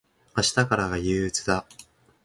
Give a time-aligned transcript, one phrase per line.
[0.35, 1.63] 明日からが憂鬱だ。